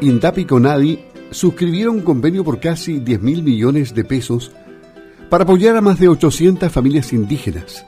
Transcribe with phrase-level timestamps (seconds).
[0.00, 4.52] INDAP y CONADI suscribieron un convenio por casi 10 mil millones de pesos
[5.28, 7.84] para apoyar a más de 800 familias indígenas.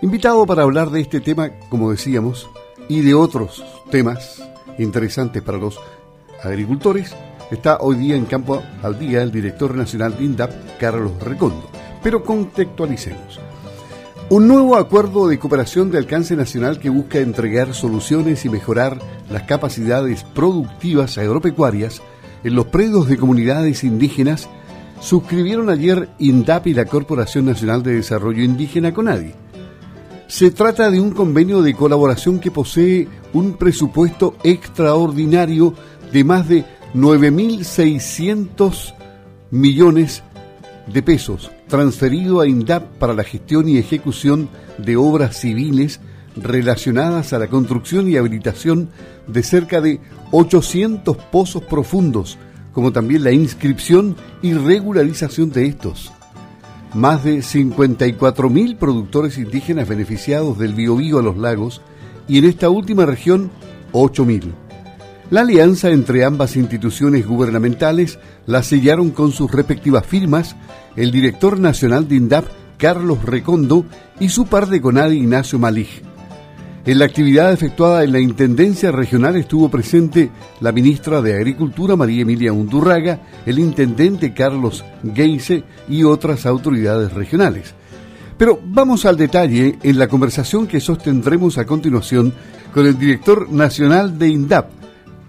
[0.00, 2.48] Invitado para hablar de este tema, como decíamos,
[2.88, 4.42] y de otros temas
[4.78, 5.78] interesantes para los
[6.42, 7.14] agricultores,
[7.50, 11.70] está hoy día en campo al día el director nacional de INDAP, Carlos Recondo.
[12.02, 13.38] Pero contextualicemos.
[14.30, 18.98] Un nuevo acuerdo de cooperación de alcance nacional que busca entregar soluciones y mejorar
[19.30, 22.00] las capacidades productivas agropecuarias
[22.44, 24.48] en los predios de comunidades indígenas
[25.00, 29.34] suscribieron ayer INDAP y la Corporación Nacional de Desarrollo Indígena CONADI.
[30.28, 35.74] Se trata de un convenio de colaboración que posee un presupuesto extraordinario
[36.12, 38.94] de más de 9.600
[39.50, 40.22] millones
[40.86, 46.00] de pesos transferido a INDAP para la gestión y ejecución de obras civiles
[46.36, 48.90] relacionadas a la construcción y habilitación
[49.26, 50.00] de cerca de
[50.30, 52.38] 800 pozos profundos,
[52.72, 56.12] como también la inscripción y regularización de estos.
[56.94, 61.80] Más de 54.000 productores indígenas beneficiados del biobío a los lagos
[62.28, 63.50] y en esta última región
[63.92, 64.61] 8.000.
[65.32, 70.56] La alianza entre ambas instituciones gubernamentales la sellaron con sus respectivas firmas
[70.94, 72.44] el director nacional de INDAP,
[72.76, 73.86] Carlos Recondo,
[74.20, 75.88] y su par de CONADI, Ignacio Malig.
[76.84, 80.30] En la actividad efectuada en la Intendencia Regional estuvo presente
[80.60, 87.72] la ministra de Agricultura, María Emilia Undurraga, el intendente Carlos Geise y otras autoridades regionales.
[88.36, 92.34] Pero vamos al detalle en la conversación que sostendremos a continuación
[92.74, 94.81] con el director nacional de INDAP,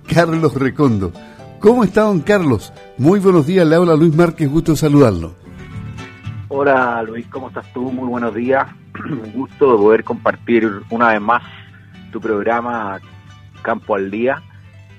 [0.08, 1.12] Carlos Recondo.
[1.60, 2.74] ¿Cómo está, don Carlos?
[2.98, 5.36] Muy buenos días, le habla Luis Márquez, gusto saludarlo.
[6.50, 7.92] Hola Luis, ¿cómo estás tú?
[7.92, 8.68] Muy buenos días.
[9.10, 11.42] Un gusto de poder compartir una vez más
[12.12, 13.00] tu programa
[13.62, 14.42] Campo al Día.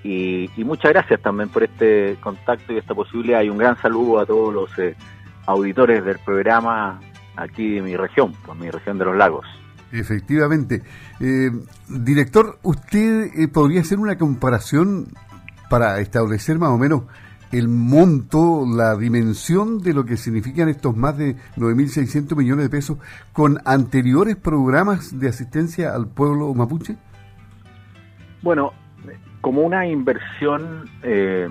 [0.02, 3.42] Y, muchas gracias también por este contacto y esta posibilidad.
[3.42, 4.96] Y un gran saludo a todos los eh,
[5.46, 7.00] auditores del programa
[7.36, 9.46] aquí de mi región, pues mi región de los lagos.
[9.94, 10.82] Efectivamente.
[11.20, 11.50] Eh,
[11.88, 15.06] director, ¿usted eh, podría hacer una comparación
[15.70, 17.04] para establecer más o menos
[17.52, 22.98] el monto, la dimensión de lo que significan estos más de 9.600 millones de pesos
[23.32, 26.96] con anteriores programas de asistencia al pueblo mapuche?
[28.42, 28.72] Bueno,
[29.40, 31.48] como una inversión eh,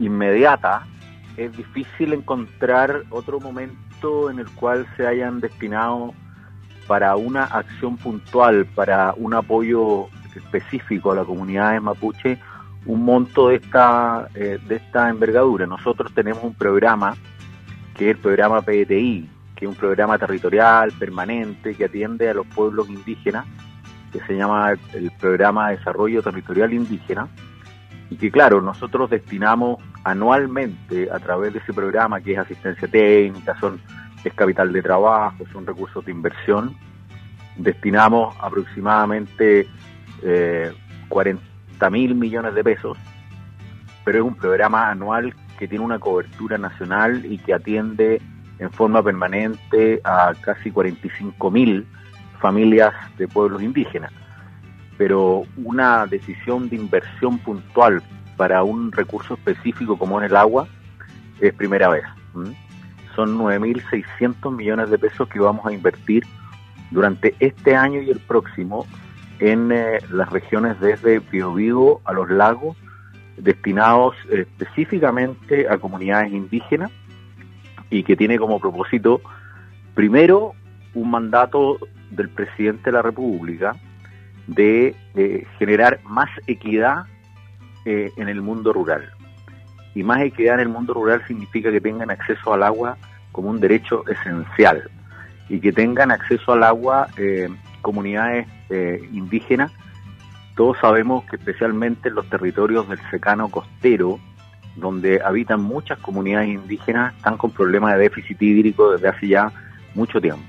[0.00, 0.88] inmediata,
[1.36, 6.12] es difícil encontrar otro momento en el cual se hayan destinado
[6.88, 12.38] para una acción puntual, para un apoyo específico a la comunidad de mapuche,
[12.86, 15.66] un monto de esta, eh, de esta envergadura.
[15.66, 17.14] Nosotros tenemos un programa,
[17.94, 22.46] que es el programa PTI, que es un programa territorial, permanente, que atiende a los
[22.46, 23.44] pueblos indígenas,
[24.10, 27.28] que se llama el Programa de Desarrollo Territorial Indígena,
[28.08, 33.58] y que claro, nosotros destinamos anualmente a través de ese programa, que es asistencia técnica,
[33.60, 33.78] son
[34.24, 36.76] es capital de trabajo, son recursos de inversión.
[37.56, 39.66] Destinamos aproximadamente
[40.22, 40.72] eh,
[41.08, 42.98] 40 mil millones de pesos,
[44.04, 48.20] pero es un programa anual que tiene una cobertura nacional y que atiende
[48.58, 51.86] en forma permanente a casi 45 mil
[52.40, 54.12] familias de pueblos indígenas.
[54.96, 58.02] Pero una decisión de inversión puntual
[58.36, 60.66] para un recurso específico como es el agua
[61.40, 62.04] es primera vez
[63.18, 66.24] son 9.600 millones de pesos que vamos a invertir
[66.92, 68.86] durante este año y el próximo
[69.40, 72.76] en eh, las regiones desde Biobío a los lagos,
[73.36, 76.92] destinados específicamente a comunidades indígenas
[77.90, 79.20] y que tiene como propósito,
[79.96, 80.52] primero,
[80.94, 81.76] un mandato
[82.12, 83.74] del presidente de la República
[84.46, 84.94] de
[85.58, 87.06] generar más equidad
[87.84, 89.10] eh, en el mundo rural.
[89.96, 92.96] Y más equidad en el mundo rural significa que tengan acceso al agua
[93.32, 94.90] como un derecho esencial
[95.48, 97.48] y que tengan acceso al agua eh,
[97.80, 99.72] comunidades eh, indígenas.
[100.56, 104.18] Todos sabemos que especialmente en los territorios del secano costero,
[104.76, 109.52] donde habitan muchas comunidades indígenas, están con problemas de déficit hídrico desde hace ya
[109.94, 110.42] mucho tiempo.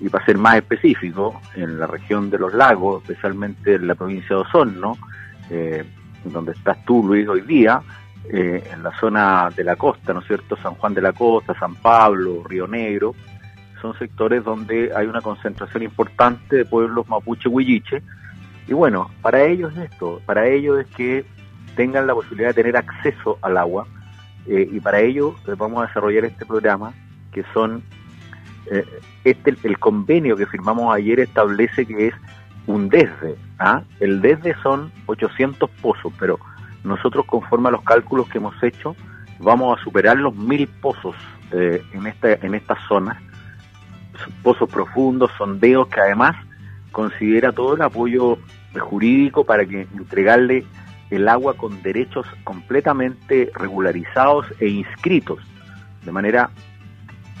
[0.00, 4.34] Y para ser más específico, en la región de los lagos, especialmente en la provincia
[4.34, 4.96] de Osorno,
[5.50, 5.84] eh,
[6.24, 7.80] donde estás tú, Luis, hoy día,
[8.30, 10.56] eh, en la zona de la costa, ¿no es cierto?
[10.56, 13.16] San Juan de la Costa, San Pablo, Río Negro,
[13.80, 18.00] son sectores donde hay una concentración importante de pueblos mapuche huilliche.
[18.68, 21.24] Y bueno, para ellos es esto, para ellos es que
[21.74, 23.86] tengan la posibilidad de tener acceso al agua
[24.46, 26.92] eh, y para ello eh, vamos a desarrollar este programa
[27.32, 27.82] que son
[29.24, 32.14] este el convenio que firmamos ayer establece que es
[32.68, 33.82] un desde ¿ah?
[33.98, 36.38] el desde son 800 pozos pero
[36.84, 38.96] nosotros conforme a los cálculos que hemos hecho,
[39.38, 41.16] vamos a superar los mil pozos
[41.52, 43.18] eh, en, esta, en estas zonas,
[44.42, 46.36] pozos profundos, sondeos que además
[46.90, 48.38] considera todo el apoyo
[48.78, 50.64] jurídico para que entregarle
[51.10, 55.40] el agua con derechos completamente regularizados e inscritos,
[56.04, 56.50] de manera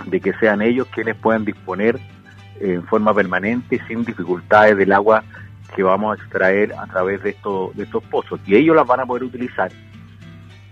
[0.06, 1.98] de que sean ellos quienes puedan disponer
[2.60, 5.24] en forma permanente sin dificultades del agua
[5.74, 8.40] que vamos a extraer a través de, estos de estos pozos.
[8.46, 9.70] Y ellos las van a poder utilizar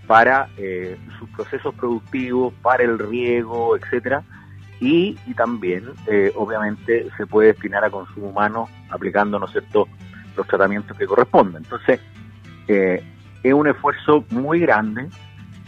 [0.07, 4.23] para eh, sus procesos productivos, para el riego, etcétera,
[4.79, 9.87] y, también, eh, obviamente, se puede destinar a consumo humano aplicando, ¿no cierto?,
[10.35, 11.63] los tratamientos que corresponden.
[11.63, 11.99] Entonces,
[12.67, 13.03] eh,
[13.43, 15.07] es un esfuerzo muy grande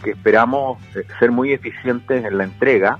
[0.02, 0.82] que esperamos
[1.20, 2.98] ser muy eficientes en la entrega,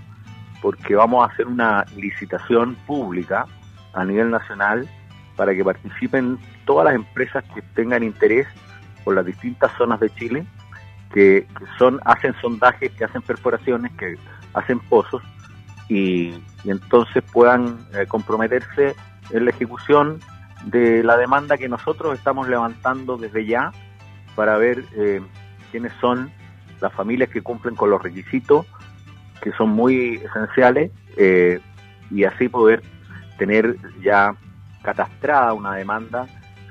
[0.63, 3.47] porque vamos a hacer una licitación pública
[3.93, 4.89] a nivel nacional
[5.37, 8.47] para que participen todas las empresas que tengan interés
[9.05, 10.47] por las distintas zonas de Chile
[11.15, 11.47] que,
[11.79, 14.17] son hacen sondajes, que hacen perforaciones, que
[14.53, 15.23] hacen pozos
[15.89, 16.35] y,
[16.65, 18.97] entonces puedan eh, comprometerse
[19.31, 20.19] en la ejecución
[20.65, 23.71] de la demanda que nosotros estamos levantando desde ya
[24.35, 25.21] para ver eh,
[25.71, 26.31] quiénes son
[26.81, 28.67] las familias que cumplen con los requisitos
[29.43, 31.61] que son muy esenciales eh,
[32.11, 32.83] y así poder
[33.37, 34.35] tener ya
[34.85, 36.27] catastrada una demanda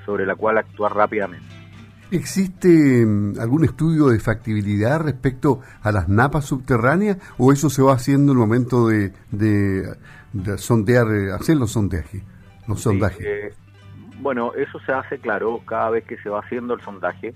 [0.06, 1.64] sobre la cual actuar rápidamente.
[2.12, 7.94] ¿Existe mm, algún estudio de factibilidad respecto a las napas subterráneas o eso se va
[7.94, 12.22] haciendo en el momento de, de, sondear, eh, hacer los sondajes?
[12.68, 13.26] Los sondajes?
[13.26, 13.54] Eh,
[14.20, 17.34] bueno, eso se hace, claro, cada vez que se va haciendo el sondaje.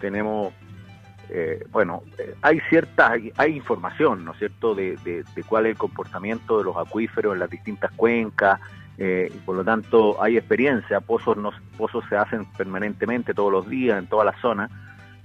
[0.00, 0.52] Tenemos,
[1.28, 2.02] eh, bueno,
[2.42, 6.64] hay cierta, hay, información, ¿no es cierto?, de, de, de cuál es el comportamiento de
[6.64, 8.60] los acuíferos en las distintas cuencas,
[9.02, 11.38] eh, y por lo tanto hay experiencia, pozos,
[11.78, 14.68] pozos se hacen permanentemente todos los días en toda la zona,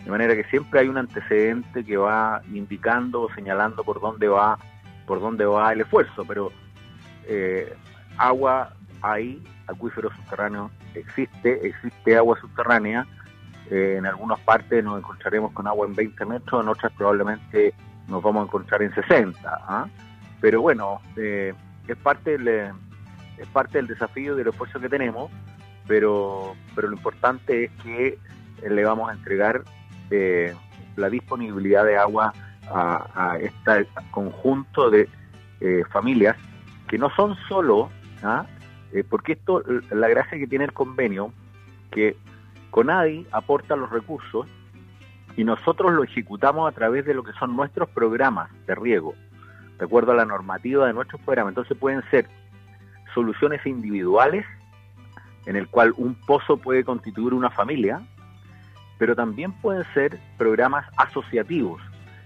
[0.01, 4.57] de manera que siempre hay un antecedente que va indicando o señalando por dónde va,
[5.05, 6.53] por dónde va el esfuerzo, pero
[7.27, 7.75] eh,
[8.15, 13.05] agua hay, acuíferos subterráneos existe, existe agua subterránea,
[13.69, 17.73] eh, en algunas partes nos encontraremos con agua en 20 metros, en otras probablemente
[18.07, 19.85] nos vamos a encontrar en 60, ¿ah?
[20.39, 22.71] pero bueno, es parte del
[23.37, 25.31] es parte del desafío y del esfuerzo que tenemos,
[25.87, 28.07] pero, pero lo importante es que
[28.61, 29.63] eh, le vamos a entregar
[30.09, 30.55] eh,
[30.95, 32.33] la disponibilidad de agua
[32.67, 35.07] a, este conjunto de
[35.61, 36.35] eh, familias
[36.87, 37.91] que no son solo,
[38.23, 38.45] ¿ah?
[39.09, 39.61] porque esto,
[39.91, 41.31] la gracia que tiene el convenio,
[41.91, 42.15] que
[42.71, 44.47] CONADI aporta los recursos
[45.37, 49.13] y nosotros lo ejecutamos a través de lo que son nuestros programas de riego,
[49.77, 51.51] de acuerdo a la normativa de nuestros programas.
[51.51, 52.27] Entonces pueden ser
[53.15, 54.45] soluciones individuales
[55.47, 58.01] en el cual un pozo puede constituir una familia,
[58.99, 61.81] pero también pueden ser programas asociativos,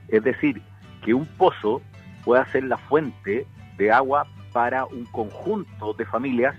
[0.09, 0.61] es decir,
[1.03, 1.81] que un pozo
[2.25, 3.47] pueda ser la fuente
[3.77, 6.55] de agua para un conjunto de familias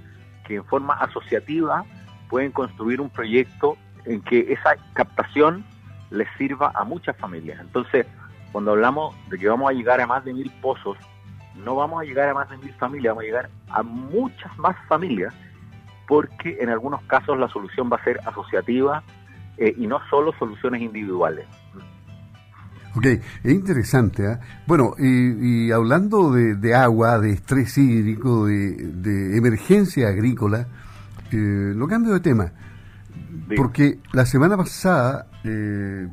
[0.46, 1.84] que en forma asociativa
[2.28, 5.64] pueden construir un proyecto en que esa captación
[6.10, 7.60] les sirva a muchas familias.
[7.60, 8.06] Entonces,
[8.52, 10.96] cuando hablamos de que vamos a llegar a más de mil pozos
[11.56, 14.76] no vamos a llegar a más de mil familias, vamos a llegar a muchas más
[14.88, 15.34] familias,
[16.06, 19.02] porque en algunos casos la solución va a ser asociativa
[19.56, 21.46] eh, y no solo soluciones individuales.
[22.96, 24.24] Ok, es interesante.
[24.24, 24.38] ¿eh?
[24.66, 30.66] Bueno, y, hablando de, agua, de estrés hídrico, de, emergencia agrícola,
[31.30, 32.52] eh, lo cambio de tema.
[33.56, 36.08] Porque la semana pasada, eh,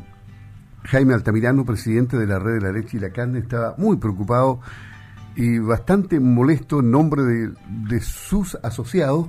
[0.83, 4.59] Jaime Altamirano, presidente de la Red de la Leche y la Carne, estaba muy preocupado
[5.37, 9.27] y bastante molesto en nombre de, sus asociados,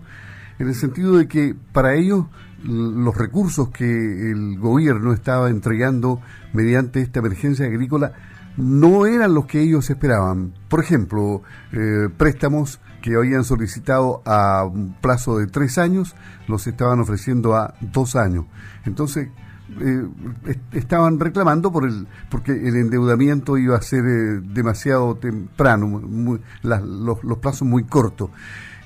[0.59, 2.25] en el sentido de que para ellos
[2.65, 3.85] los recursos que
[4.33, 6.21] el gobierno estaba entregando
[6.55, 8.15] mediante esta emergencia agrícola
[8.57, 10.55] no eran los que ellos esperaban.
[10.69, 16.17] Por ejemplo, eh, préstamos que habían solicitado a un plazo de tres años,
[16.49, 18.47] los estaban ofreciendo a dos años.
[18.85, 19.29] Entonces,
[19.81, 20.07] eh,
[20.73, 26.01] estaban reclamando por el porque el endeudamiento iba a ser eh, demasiado temprano,
[26.63, 28.31] los, plazos muy cortos.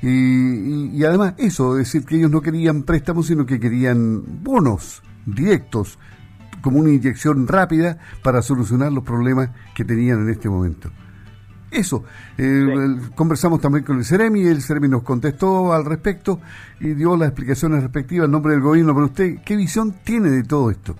[0.02, 5.98] Y, además eso, decir que ellos no querían préstamos, sino que querían bonos directos,
[6.60, 10.90] como una inyección rápida para solucionar los problemas que tenían en este momento.
[11.72, 12.04] Eso,
[12.36, 12.68] eh,
[13.14, 16.38] conversamos también con el Ceremi, el Ceremi nos contestó al respecto
[16.80, 20.42] y dio las explicaciones respectivas en nombre del gobierno, pero usted, ¿qué visión tiene de
[20.44, 20.94] todo esto?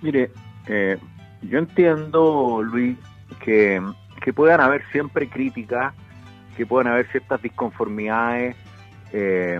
[0.00, 0.30] Mire,
[0.68, 0.96] eh,
[1.42, 2.96] yo entiendo, Luis,
[3.40, 3.82] que,
[4.22, 5.92] que puedan haber siempre críticas,
[6.56, 8.54] que puedan haber ciertas disconformidades
[9.12, 9.58] eh,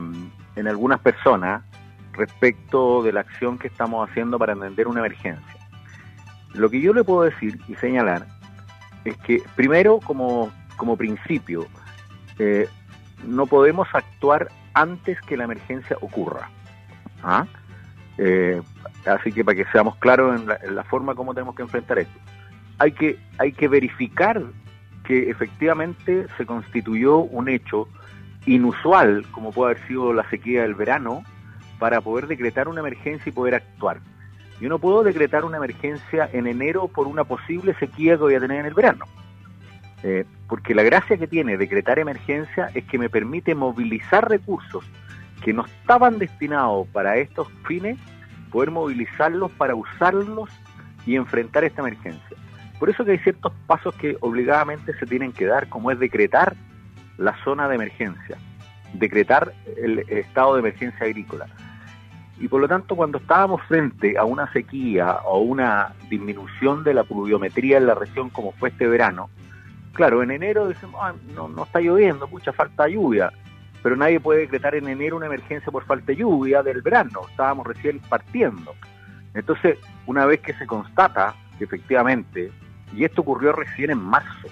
[0.54, 1.64] en algunas personas,
[2.12, 5.56] respecto de la acción que estamos haciendo para entender una emergencia.
[6.52, 8.28] Lo que yo le puedo decir y señalar
[9.04, 11.66] es que, primero, como, como principio,
[12.38, 12.68] eh,
[13.26, 16.50] no podemos actuar antes que la emergencia ocurra.
[17.22, 17.46] ¿Ah?
[18.18, 18.60] Eh,
[19.06, 22.18] así que para que seamos claros en la, forma como tenemos que enfrentar esto,
[22.78, 24.42] hay que, hay que verificar
[25.04, 27.88] que efectivamente se constituyó un hecho
[28.46, 31.24] inusual, como puede haber sido la sequía del verano,
[31.78, 34.00] para poder decretar una emergencia y poder actuar.
[34.60, 38.40] Yo no puedo decretar una emergencia en enero por una posible sequía que voy a
[38.40, 39.04] tener en el verano.
[40.02, 44.84] Eh, porque la gracia que tiene decretar emergencia es que me permite movilizar recursos
[45.42, 47.98] que no estaban destinados para estos fines,
[48.50, 50.50] poder movilizarlos para usarlos
[51.06, 52.36] y enfrentar esta emergencia.
[52.78, 56.54] Por eso que hay ciertos pasos que obligadamente se tienen que dar, como es decretar
[57.16, 58.36] la zona de emergencia,
[58.94, 61.46] decretar el estado de emergencia agrícola.
[62.38, 67.04] Y por lo tanto, cuando estábamos frente a una sequía o una disminución de la
[67.04, 69.30] pluviometría en la región como fue este verano,
[69.92, 73.32] claro, en enero decimos, ah, no, no está lloviendo, mucha falta de lluvia,
[73.82, 77.66] pero nadie puede decretar en enero una emergencia por falta de lluvia del verano, estábamos
[77.66, 78.74] recién partiendo.
[79.34, 82.50] Entonces, una vez que se constata que efectivamente,
[82.94, 84.48] y esto ocurrió recién en marzo,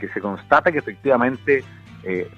[0.00, 1.64] que se constata que efectivamente
[2.02, 2.30] eh,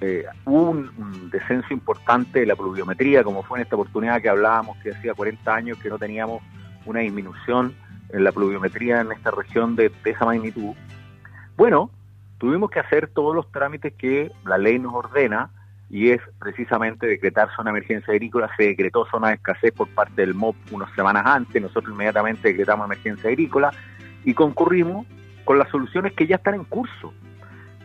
[0.00, 4.76] eh, hubo un, descenso importante de la pluviometría, como fue en esta oportunidad que hablábamos,
[4.78, 6.42] que hacía 40 años que no teníamos
[6.86, 7.74] una disminución
[8.10, 10.74] en la pluviometría en esta región de esa magnitud.
[11.56, 11.90] Bueno,
[12.38, 15.50] tuvimos que hacer todos los trámites que la ley nos ordena
[15.90, 18.50] y es precisamente decretar zona de emergencia agrícola.
[18.56, 22.86] Se decretó zona de escasez por parte del MOP unas semanas antes, nosotros inmediatamente decretamos
[22.86, 23.72] emergencia agrícola
[24.24, 25.06] y concurrimos
[25.44, 27.12] con las soluciones que ya están en curso.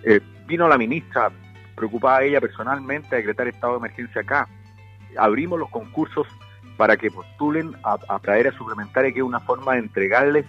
[0.04, 1.30] Eh, vino la ministra,
[1.80, 4.48] preocupada ella personalmente, a decretar estado de emergencia acá.
[5.18, 6.28] Abrimos los concursos
[6.78, 10.46] para que postulen a, a a suplementaria, que es una forma de entregarles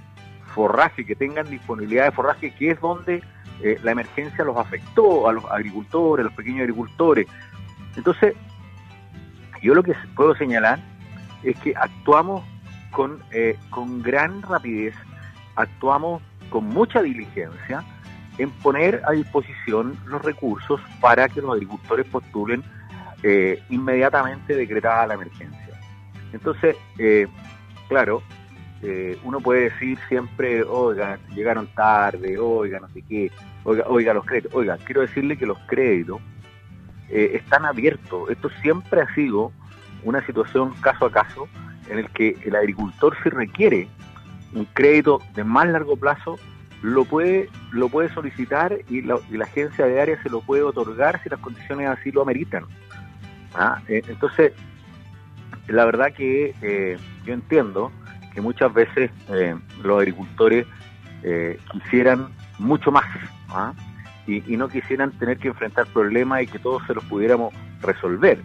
[0.55, 3.23] forraje, que tengan disponibilidad de forraje, que es donde
[3.63, 7.27] eh, la emergencia los afectó a los agricultores, a los pequeños agricultores.
[7.97, 8.35] Entonces,
[9.63, 10.79] yo lo que puedo señalar
[11.43, 12.45] es que actuamos
[12.91, 14.95] con, eh, con gran rapidez,
[15.57, 17.85] actuamos con mucha diligencia
[18.39, 22.63] en poner a disposición los recursos para que los agricultores postulen
[23.23, 25.81] eh, inmediatamente decretada la emergencia.
[26.33, 26.77] Entonces,
[27.89, 28.23] claro,
[29.25, 33.31] uno puede decir siempre, oiga, llegaron tarde, oiga, no sé qué,
[33.65, 34.55] Oiga, oiga, los créditos.
[34.55, 36.21] Oiga, quiero decirle que los créditos
[37.11, 38.31] eh, están abiertos.
[38.31, 39.53] Esto siempre ha sido
[40.03, 41.49] una situación caso a caso
[41.89, 43.89] en el que el agricultor si requiere
[44.55, 46.39] un crédito de más largo plazo
[46.83, 51.29] lo puede lo puede solicitar y la, agencia de área se lo puede otorgar si
[51.29, 52.65] las condiciones así lo ameritan.
[53.55, 53.83] ¿Ah?
[53.89, 54.53] Eh, entonces,
[55.69, 57.93] la verdad que eh, yo entiendo
[58.33, 59.11] que muchas veces
[59.83, 60.67] los agricultores
[61.73, 63.05] quisieran mucho más
[63.49, 63.75] ¿ah?
[64.27, 68.41] y, no quisieran tener que enfrentar problemas y que todos se los pudiéramos resolver.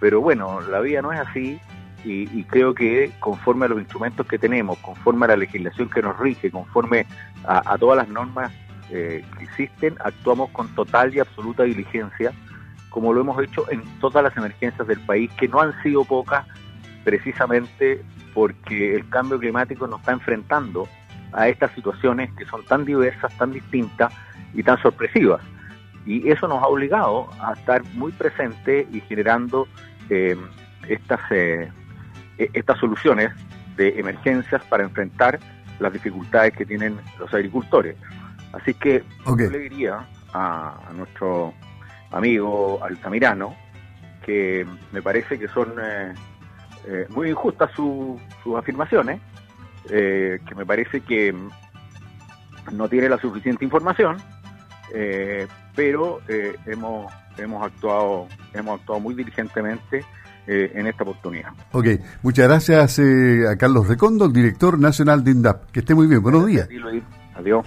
[0.00, 1.58] Pero bueno, la vida no es así
[2.04, 6.18] y, creo que conforme a los instrumentos que tenemos, conforme a la legislación que nos
[6.18, 7.06] rige, conforme
[7.46, 8.52] a, todas las normas
[8.90, 12.32] eh, que existen, actuamos con total y absoluta diligencia,
[12.90, 16.46] como lo hemos hecho en todas las emergencias del país, que no han sido pocas
[17.04, 18.02] precisamente
[18.34, 20.86] porque el cambio climático nos está enfrentando
[21.32, 24.12] a estas situaciones que son tan diversas, tan distintas
[24.52, 25.40] y tan sorpresivas.
[26.06, 29.66] Y eso nos ha obligado a estar muy presentes y generando
[30.10, 30.36] eh,
[30.88, 31.70] estas, eh,
[32.38, 33.30] e-, estas soluciones
[33.76, 35.38] de emergencias para enfrentar
[35.80, 37.96] las dificultades que tienen los agricultores.
[38.52, 41.52] Así que yo le diría a, nuestro
[42.12, 43.56] amigo Altamirano
[44.24, 48.20] que me parece que son eh, muy injustas sus
[48.56, 49.20] afirmaciones,
[49.88, 51.34] que me parece que
[52.72, 54.16] no tiene la suficiente información
[54.92, 60.04] eh, pero eh, hemos, hemos, actuado, hemos actuado muy diligentemente
[60.46, 61.50] eh, en esta oportunidad.
[61.72, 61.86] Ok,
[62.22, 65.70] muchas gracias a Carlos Recondo, el director nacional de INDAP.
[65.70, 66.68] Que esté muy bien, buenos días.
[67.34, 67.66] Adiós.